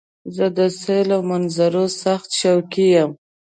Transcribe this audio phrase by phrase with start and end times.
[0.35, 3.11] زه د سیل او منظرو سخت شوقی وم.